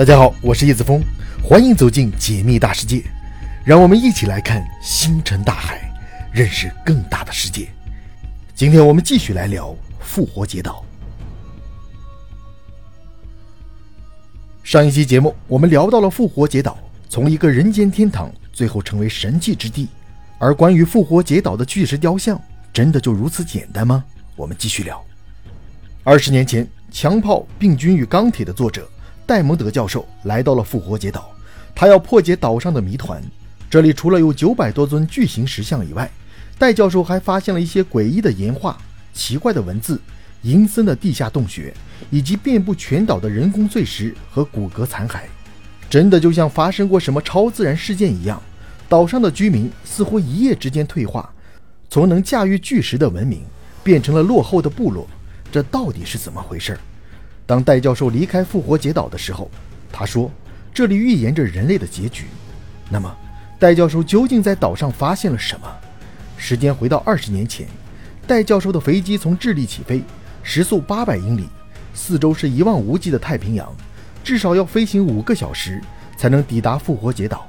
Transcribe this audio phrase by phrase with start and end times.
[0.00, 1.04] 大家好，我是叶子峰，
[1.44, 3.04] 欢迎走进解密大世界，
[3.62, 5.92] 让我们一起来看星辰大海，
[6.32, 7.68] 认识更大的世界。
[8.54, 10.82] 今天我们继续来聊复活节岛。
[14.64, 16.78] 上一期节目我们聊到了复活节岛，
[17.10, 19.86] 从一个人间天堂，最后成为神迹之地。
[20.38, 22.40] 而关于复活节岛的巨石雕像，
[22.72, 24.02] 真的就如此简单吗？
[24.34, 24.98] 我们继续聊。
[26.02, 28.88] 二十年前，《枪炮、病菌与钢铁》的作者。
[29.30, 31.30] 戴蒙德教授来到了复活节岛，
[31.72, 33.22] 他要破解岛上的谜团。
[33.70, 36.10] 这里除了有九百多尊巨型石像以外，
[36.58, 38.76] 戴教授还发现了一些诡异的岩画、
[39.14, 40.00] 奇怪的文字、
[40.42, 41.72] 阴森的地下洞穴，
[42.10, 45.20] 以及遍布全岛的人工碎石和骨骼残骸。
[45.88, 48.42] 真的就像发生过什么超自然事件一样，
[48.88, 51.32] 岛上的居民似乎一夜之间退化，
[51.88, 53.44] 从能驾驭巨石的文明
[53.84, 55.06] 变成了落后的部落。
[55.52, 56.76] 这到底是怎么回事？
[57.50, 59.50] 当戴教授离开复活节岛的时候，
[59.92, 60.30] 他说
[60.72, 62.26] ：“这里预言着人类的结局。”
[62.88, 63.12] 那么，
[63.58, 65.66] 戴教授究竟在岛上发现了什么？
[66.36, 67.66] 时间回到二十年前，
[68.24, 70.00] 戴教授的飞机从智利起飞，
[70.44, 71.48] 时速八百英里，
[71.92, 73.68] 四周是一望无际的太平洋，
[74.22, 75.82] 至少要飞行五个小时
[76.16, 77.48] 才能抵达复活节岛。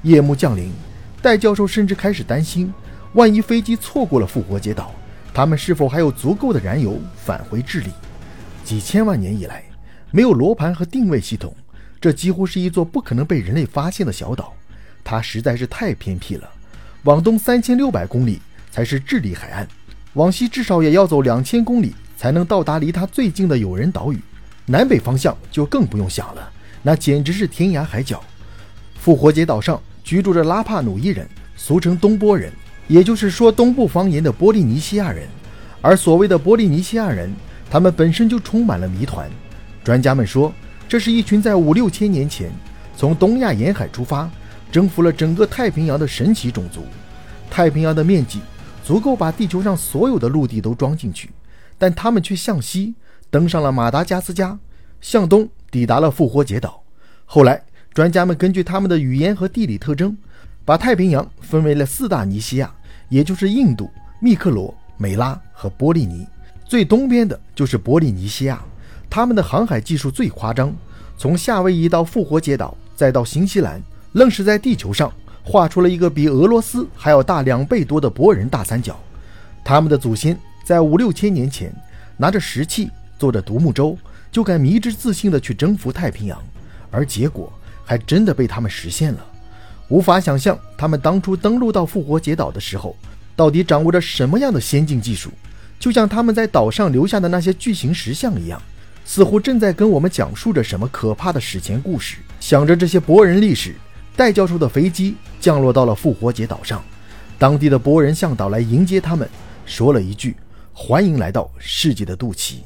[0.00, 0.72] 夜幕降临，
[1.20, 2.72] 戴教授甚至开始担心：
[3.12, 4.94] 万一飞机错过了复活节岛，
[5.34, 7.90] 他们是否还有足够的燃油返回智利？
[8.64, 9.64] 几千万年以来，
[10.10, 11.54] 没有罗盘和定位系统，
[12.00, 14.54] 这几乎是一座不可能被人类发现的小岛。
[15.04, 16.48] 它实在是太偏僻了，
[17.02, 18.40] 往东三千六百公里
[18.70, 19.66] 才是智利海岸，
[20.14, 24.20] 往西至少也要走两千公里才能到达离它最近的有人岛屿。
[24.64, 26.50] 南北方向就更不用想了，
[26.82, 28.22] 那简直是天涯海角。
[28.94, 32.52] 复活节岛上居住着拉帕努伊人，俗称东波人，
[32.86, 35.28] 也就是说东部方言的波利尼西亚人。
[35.80, 37.30] 而所谓的波利尼西亚人。
[37.72, 39.30] 他们本身就充满了谜团。
[39.82, 40.52] 专家们说，
[40.86, 42.52] 这是一群在五六千年前
[42.94, 44.30] 从东亚沿海出发，
[44.70, 46.84] 征服了整个太平洋的神奇种族。
[47.48, 48.40] 太平洋的面积
[48.84, 51.30] 足够把地球上所有的陆地都装进去，
[51.78, 52.94] 但他们却向西
[53.30, 54.58] 登上了马达加斯加，
[55.00, 56.82] 向东抵达了复活节岛。
[57.24, 57.62] 后来，
[57.94, 60.14] 专家们根据他们的语言和地理特征，
[60.66, 62.70] 把太平洋分为了四大尼西亚，
[63.08, 66.26] 也就是印度、密克罗、美拉和波利尼。
[66.72, 68.58] 最东边的就是波利尼西亚，
[69.10, 70.74] 他们的航海技术最夸张，
[71.18, 73.78] 从夏威夷到复活节岛，再到新西兰，
[74.12, 75.12] 愣是在地球上
[75.44, 78.98] 画出了一个比俄罗斯还要大两倍多的博人大三角。
[79.62, 80.34] 他们的祖先
[80.64, 81.70] 在五六千年前
[82.16, 83.94] 拿着石器，坐着独木舟，
[84.30, 86.42] 就敢迷之自信地去征服太平洋，
[86.90, 87.52] 而结果
[87.84, 89.20] 还真的被他们实现了。
[89.88, 92.96] 无法想象他们当初登陆到复活节岛的时候，
[93.36, 95.30] 到底掌握着什么样的先进技术。
[95.82, 98.62] 就像他们在岛上留下的那些巨型石像一样，
[99.04, 102.18] 似乎正在跟我们讲述着什么可怕的史前故事。
[102.38, 103.74] 想着这些博人历史，
[104.14, 106.80] 戴教授的飞机降落到了复活节岛上。
[107.36, 109.28] 当地的博人向导来迎接他们，
[109.66, 110.36] 说了一句
[110.72, 112.58] ：“欢迎来到世界的肚脐。”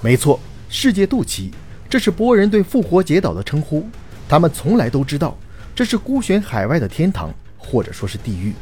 [0.00, 1.50] 没错，世界肚脐，
[1.90, 3.84] 这是博人对复活节岛的称呼。
[4.28, 5.36] 他们从来都知道，
[5.74, 8.52] 这是孤悬海外的天堂，或者说是地狱。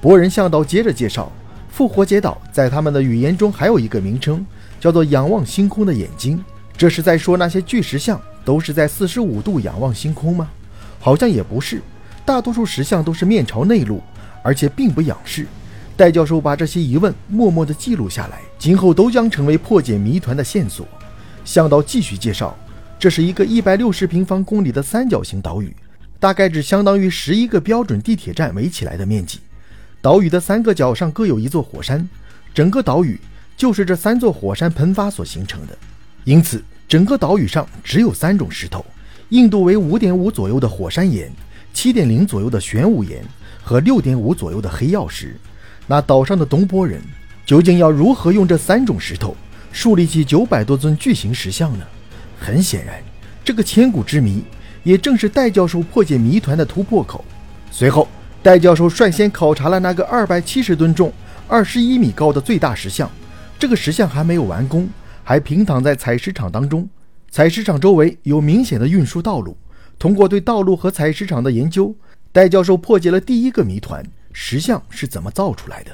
[0.00, 1.32] 博人向导接着介绍。
[1.72, 4.44] 复活节岛在他们的语言中还有一个名称，
[4.78, 6.38] 叫做“仰望星空的眼睛”。
[6.76, 10.50] 这是在说那些巨石像都是在四十五度仰望星空吗？
[11.00, 11.80] 好像也不是，
[12.26, 14.02] 大多数石像都是面朝内陆，
[14.42, 15.46] 而且并不仰视。
[15.96, 20.86] 戴教授把这些疑问默默地记录下来，今后都将成为破解谜团的线索。
[21.42, 22.54] 向导继续介绍，
[22.98, 25.74] 这是一个一百六十平方公里的三角形岛屿，
[26.20, 29.40] 大概只相当于十一个标准地铁站围起来的面积。
[30.02, 32.06] 岛屿的三个角上各有一座火山，
[32.52, 33.18] 整个岛屿
[33.56, 35.78] 就是这三座火山喷发所形成的。
[36.24, 38.84] 因此，整个岛屿上只有三种石头：
[39.28, 41.30] 硬度为五点五左右的火山岩，
[41.72, 43.24] 七点零左右的玄武岩
[43.62, 45.36] 和六点五左右的黑曜石。
[45.86, 47.00] 那岛上的东坡人
[47.46, 49.36] 究竟要如何用这三种石头
[49.70, 51.86] 树立起九百多尊巨型石像呢？
[52.40, 53.00] 很显然，
[53.44, 54.42] 这个千古之谜
[54.82, 57.24] 也正是戴教授破解谜团的突破口。
[57.70, 58.08] 随后。
[58.42, 61.12] 戴教授率先考察了那个二百七十吨重、
[61.46, 63.08] 二十一米高的最大石像。
[63.56, 64.88] 这个石像还没有完工，
[65.22, 66.88] 还平躺在采石场当中。
[67.30, 69.56] 采石场周围有明显的运输道路。
[69.96, 71.94] 通过对道路和采石场的研究，
[72.32, 75.92] 戴教授破解了第一个谜团：石像是怎么造出来的？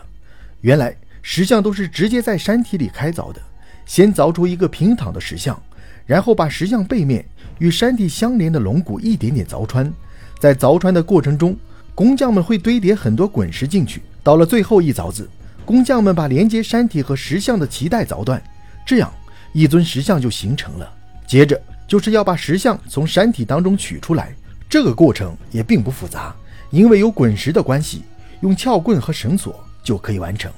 [0.63, 3.43] 原来，石像都是直接在山体里开凿的。
[3.85, 5.63] 先凿出一个平躺的石像，
[6.07, 7.23] 然后把石像背面
[7.59, 9.93] 与山体相连的龙骨一点点凿穿。
[10.39, 11.55] 在凿穿的过程中，
[11.99, 15.29] 工匠们会堆叠很多滚石进去，到了最后一凿子，
[15.65, 18.41] 工匠们把连接山体和石像的脐带凿断，
[18.87, 19.13] 这样
[19.53, 20.89] 一尊石像就形成了。
[21.27, 24.33] 接着，就是要把石像从山体当中取出来。
[24.71, 26.33] 这个过程也并不复杂，
[26.71, 28.05] 因为有滚石的关系，
[28.43, 30.53] 用撬棍和绳索就可以完成。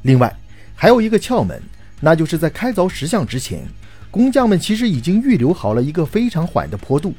[0.00, 0.34] 另外，
[0.74, 1.62] 还有一个窍门，
[2.00, 3.60] 那就是在开凿石像之前，
[4.10, 7.12] 工匠们其实已经预留好了一个非常缓的坡度，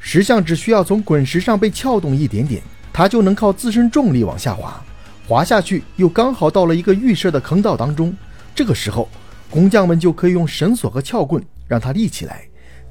[0.00, 2.60] 石像只需要从滚石上被撬动一点点，
[2.92, 4.82] 它就能靠自身重力往下滑，
[5.26, 8.14] 滑下去又刚好到了一个预设的坑道当中。
[8.54, 9.08] 这个时候，
[9.48, 12.42] 工匠们就可以用绳索和撬棍让它立起来，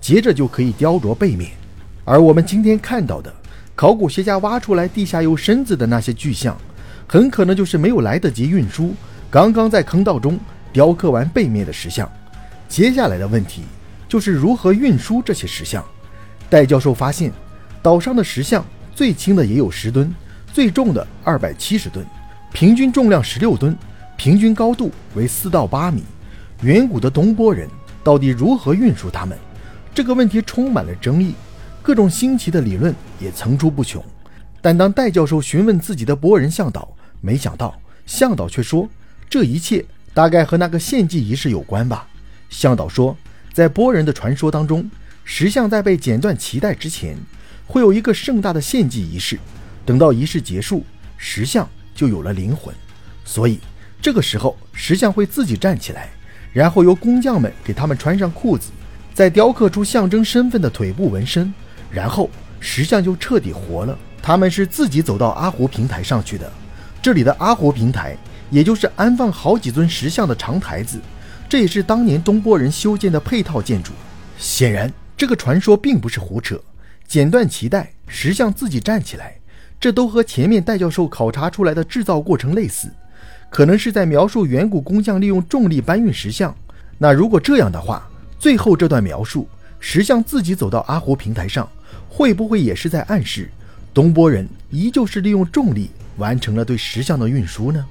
[0.01, 1.51] 接着就可以雕琢背面。
[2.05, 3.31] 而我们今天看到的，
[3.75, 6.57] 考古学家挖出来地下有身子的那些巨像，
[7.07, 8.93] 很可能就是没有来得及运输，
[9.29, 10.39] 刚刚在坑道中
[10.73, 12.09] 雕刻完背面的石像。
[12.67, 13.63] 接下来的问题
[14.07, 15.83] 就是如何运输这些石像。
[16.49, 17.31] 戴教授发现，
[17.81, 18.65] 岛上的石像
[18.99, 20.13] 最轻的也有十吨，
[20.51, 22.05] 最重的二百七十吨，
[22.51, 23.73] 平均重量十六吨，
[24.17, 26.03] 平均高度为四到八米。
[26.63, 27.65] 远古的东波人
[28.03, 29.37] 到底如何运输它们？
[29.95, 31.33] 这个问题充满了争议。
[31.81, 34.03] 各种新奇的理论也层出不穷，
[34.61, 38.85] 但当戴教授询问自己的波人向导，没想到向导却说，
[39.29, 42.05] 这一切大概和那个献祭仪式有关吧。
[42.49, 43.15] 向导说，
[43.53, 44.91] 在波人的传说当中，
[45.23, 47.15] 石像在被剪断脐带之前，
[47.69, 49.37] 会有一个盛大的献祭仪式，
[49.85, 50.83] 等到仪式结束，
[51.17, 52.73] 石像就有了灵魂，
[53.23, 53.59] 所以
[54.01, 56.09] 这个时候石像会自己站起来，
[56.51, 58.71] 然后由工匠们给他们穿上裤子，
[59.13, 61.53] 再雕刻出象征身份的腿部纹身。
[61.91, 62.27] 然后
[62.59, 63.95] 石像就彻底活了。
[64.19, 66.51] 他们是自己走到阿胡平台上去的。
[67.03, 68.17] 这里的阿胡平台，
[68.49, 70.99] 也就是安放好几尊石像的长台子，
[71.47, 73.91] 这也是当年东波人修建的配套建筑。
[74.39, 76.59] 显然，这个传说并不是胡扯。
[77.09, 79.33] 剪断脐带，石像自己站起来，
[79.79, 82.87] 这都和前面戴教授考察出来的制造过程类似，
[83.49, 86.55] 可能是在描述远古工匠利用重力搬运石像。
[86.99, 88.07] 那如果这样的话，
[88.37, 91.67] 最后这段描述，石像自己走到阿胡平台上。
[92.07, 93.49] 会不会也是在暗示，
[93.91, 97.83] 东波人依旧是利用重力完成了对石像的运输呢？